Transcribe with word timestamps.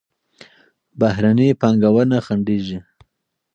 بهرني 0.99 1.47
پانګونه 1.61 2.17
خنډېږي. 2.25 2.79